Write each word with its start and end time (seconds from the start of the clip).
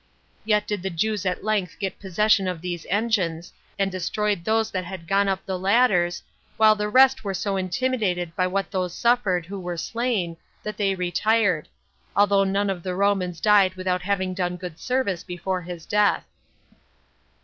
Yet 0.45 0.65
did 0.65 0.81
the 0.81 0.89
Jews 0.89 1.27
at 1.27 1.43
length 1.43 1.77
get 1.77 1.99
possession 1.99 2.47
of 2.47 2.59
these 2.59 2.87
engines, 2.89 3.53
and 3.77 3.91
destroyed 3.91 4.43
those 4.43 4.71
that 4.71 4.83
had 4.83 5.07
gone 5.07 5.27
up 5.29 5.45
the 5.45 5.59
ladders, 5.59 6.23
while 6.57 6.73
the 6.73 6.89
rest 6.89 7.23
were 7.23 7.35
so 7.35 7.55
intimidated 7.55 8.35
by 8.35 8.47
what 8.47 8.71
those 8.71 8.95
suffered 8.95 9.45
who 9.45 9.59
were 9.59 9.77
slain, 9.77 10.37
that 10.63 10.77
they 10.77 10.95
retired; 10.95 11.67
although 12.15 12.43
none 12.43 12.71
of 12.71 12.81
the 12.81 12.95
Romans 12.95 13.39
died 13.39 13.75
without 13.75 14.01
having 14.01 14.33
done 14.33 14.57
good 14.57 14.79
service 14.79 15.23
before 15.23 15.61
his 15.61 15.85
death. 15.85 16.25